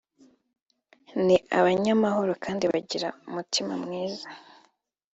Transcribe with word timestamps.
ni 1.25 1.37
abanyamahoro 1.57 2.33
kandi 2.43 2.63
bagira 2.73 3.07
umutima 3.27 3.73
mwiza 3.83 4.27